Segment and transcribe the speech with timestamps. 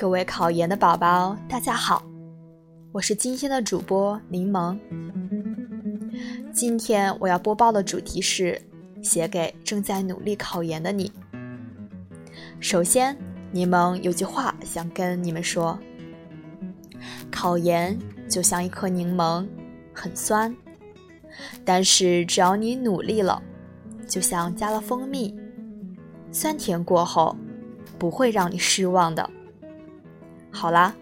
[0.00, 2.02] 各位考研的宝宝，大家好，
[2.90, 4.74] 我是今天的主播柠檬。
[6.54, 8.58] 今天我要播报的主题是
[9.02, 11.12] 写给正在努力考研的你。
[12.60, 13.14] 首先，
[13.52, 15.78] 柠檬有句话想跟你们说：
[17.30, 17.94] 考研
[18.26, 19.46] 就像一颗柠檬，
[19.92, 20.56] 很酸，
[21.62, 23.42] 但是只要你努力了，
[24.08, 25.38] 就像加了蜂蜜，
[26.32, 27.36] 酸甜过后
[27.98, 29.30] 不会让你失望的。
[30.50, 30.94] 好啦，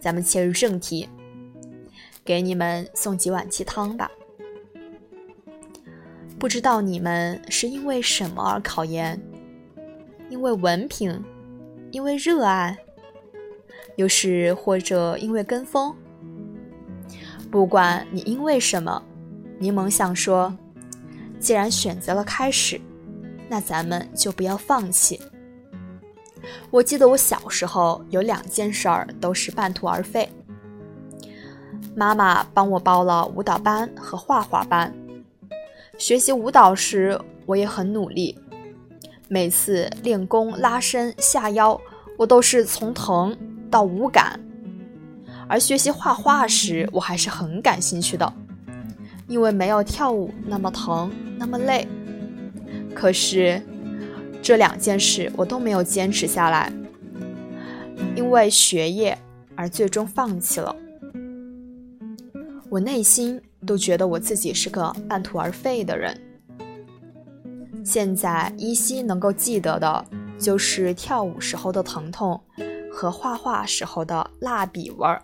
[0.00, 1.08] 咱们切入正题，
[2.24, 4.10] 给你们送几碗鸡汤吧。
[6.38, 9.20] 不知道你们是因为什么而考研？
[10.28, 11.22] 因为文凭，
[11.90, 12.76] 因为热爱，
[13.96, 15.94] 又是或者因为跟风？
[17.50, 19.02] 不管你因为什么，
[19.58, 20.56] 柠檬想说，
[21.38, 22.80] 既然选择了开始，
[23.48, 25.20] 那咱们就不要放弃。
[26.70, 30.28] 我记得我小时候有两件事儿都是半途而废。
[31.94, 34.92] 妈妈帮我报了舞蹈班和画画班，
[35.98, 38.38] 学习舞蹈时我也很努力，
[39.28, 41.78] 每次练功、拉伸、下腰，
[42.16, 43.36] 我都是从疼
[43.70, 44.40] 到无感。
[45.48, 48.32] 而学习画画时，我还是很感兴趣的，
[49.28, 51.86] 因为没有跳舞那么疼，那么累。
[52.94, 53.62] 可是。
[54.42, 56.72] 这两件事我都没有坚持下来，
[58.16, 59.16] 因为学业
[59.54, 60.74] 而最终放弃了。
[62.68, 66.20] 我内心都觉得我自己是个半途而废的人。
[67.84, 70.04] 现在依稀能够记得的，
[70.38, 72.40] 就是跳舞时候的疼痛
[72.92, 75.22] 和画画时候的蜡笔味儿。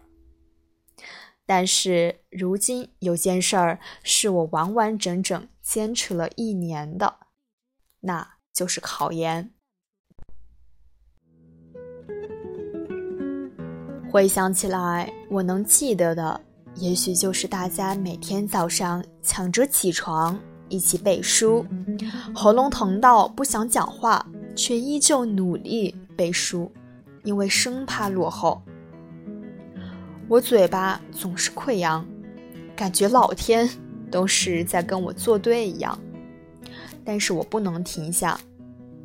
[1.44, 7.16] 但是如今有件事儿是我完完整整坚持了一年的，
[8.00, 8.37] 那。
[8.58, 9.48] 就是考研。
[14.10, 16.40] 回想起来，我能记得的，
[16.74, 20.36] 也许就是大家每天早上抢着起床，
[20.68, 21.64] 一起背书，
[22.34, 26.68] 喉咙疼到不想讲话，却依旧努力背书，
[27.22, 28.60] 因为生怕落后。
[30.26, 32.04] 我嘴巴总是溃疡，
[32.74, 33.70] 感觉老天
[34.10, 35.96] 都是在跟我作对一样，
[37.04, 38.38] 但是我不能停下。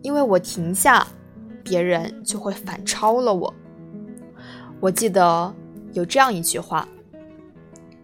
[0.01, 1.07] 因为我停下，
[1.63, 3.53] 别人就会反超了我。
[4.81, 5.53] 我记得
[5.93, 6.85] 有这样一句话：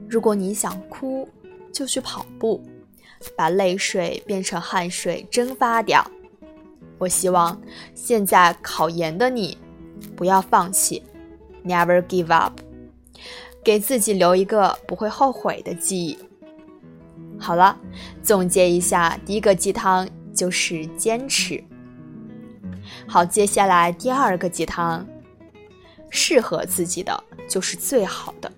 [0.07, 1.27] 如果你想哭，
[1.73, 2.63] 就去跑步，
[3.35, 6.09] 把泪水变成汗水蒸发掉。
[6.97, 7.61] 我希望
[7.93, 9.57] 现在考研的你
[10.15, 11.03] 不要放弃
[11.65, 12.61] ，Never give up，
[13.61, 16.17] 给自己留一个不会后悔的记忆。
[17.39, 17.75] 好了，
[18.21, 21.63] 总结一下，第一个鸡汤就是坚持。
[23.07, 25.05] 好，接下来第二个鸡汤，
[26.09, 28.51] 适合自己的就是最好的。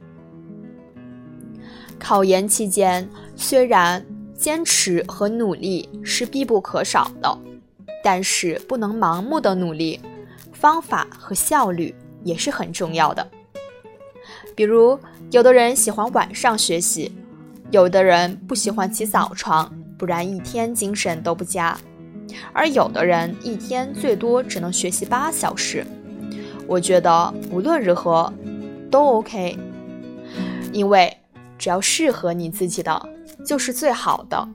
[2.00, 4.04] 考研期间，虽然
[4.34, 7.38] 坚持和努力是必不可少的，
[8.04, 10.02] 但是不能盲目的努力，
[10.52, 11.94] 方法和效率
[12.24, 13.26] 也是很重要的。
[14.56, 15.00] 比如，
[15.30, 17.12] 有的人喜欢晚上学习，
[17.72, 21.78] 有的人不喜欢起早床，不然一天精神都不佳。
[22.52, 25.86] 而有的人一天最多只能学习八小时，
[26.68, 28.32] 我觉得无论如何
[28.90, 29.58] 都 OK，
[30.74, 31.18] 因为
[31.58, 33.10] 只要适合你自己的
[33.46, 34.48] 就是最好的。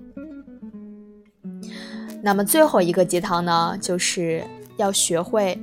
[2.22, 4.44] 那么最后一个鸡汤呢，就是
[4.76, 5.58] 要学会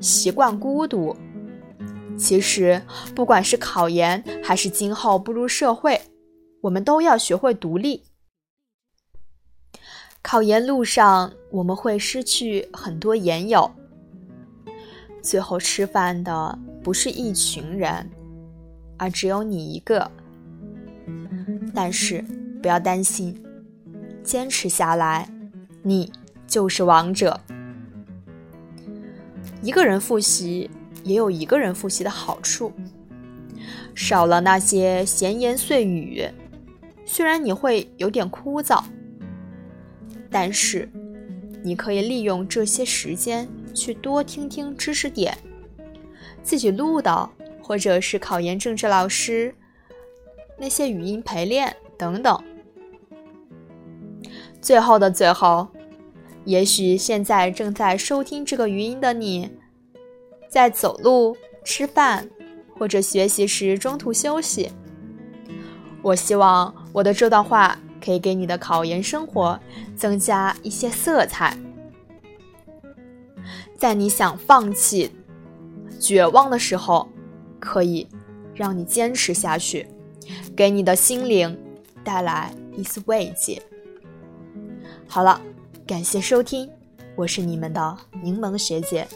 [0.00, 1.16] 习惯孤独。
[2.16, 2.80] 其实
[3.14, 6.00] 不管是考研还是今后步入社会，
[6.62, 8.04] 我们都要学会独立。
[10.22, 13.68] 考研路上，我们会失去很多研友，
[15.20, 18.08] 最后吃饭的不是一群人，
[18.96, 20.08] 而只有你一个。
[21.74, 22.24] 但是
[22.62, 23.42] 不要担心，
[24.22, 25.28] 坚持下来，
[25.82, 26.12] 你
[26.46, 27.40] 就是王者。
[29.62, 30.70] 一个人复习
[31.02, 32.72] 也有一个人复习的好处，
[33.96, 36.24] 少了那些闲言碎语，
[37.12, 38.82] 虽然你会有点枯燥。
[40.30, 40.88] 但是，
[41.62, 45.36] 你可以利用这些时间去多听听知识点，
[46.42, 47.28] 自己录的，
[47.60, 49.54] 或者是考研政治老师
[50.58, 52.42] 那些语音陪练等等。
[54.62, 55.68] 最后的最后，
[56.46, 59.50] 也许现在正在收听这个语音的你，
[60.48, 62.26] 在走路、吃饭
[62.78, 64.70] 或者学习时中途休息。
[66.00, 67.78] 我希望我的这段话。
[68.04, 69.56] 可以给你的考研生活
[69.94, 71.56] 增加一些色彩。
[73.78, 75.08] 在你想放弃、
[76.00, 77.08] 绝望的时候，
[77.60, 78.08] 可以
[78.56, 79.86] 让你坚持下去，
[80.56, 81.56] 给你的心灵
[82.02, 83.62] 带来一丝慰藉。
[85.06, 85.40] 好了，
[85.86, 86.68] 感谢收听，
[87.14, 89.06] 我是你们的柠檬学姐。